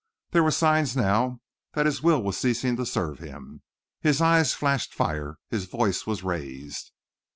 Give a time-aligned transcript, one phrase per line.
[0.31, 1.41] There were signs now
[1.73, 3.61] that his will was ceasing to serve him.
[3.99, 6.91] His eyes flashed fire, his voice was raised.